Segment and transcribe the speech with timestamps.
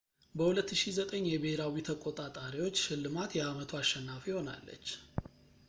[0.39, 4.89] በ2009 የብሄራዊ ተቆጣጣሪዎች ሽልማት የአመቱ አሸናፊ ሆናለች